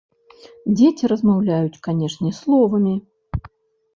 [0.77, 2.93] Дзеці размаўляюць, канешне, словамі.